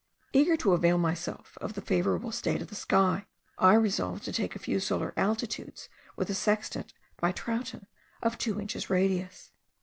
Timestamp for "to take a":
4.25-4.57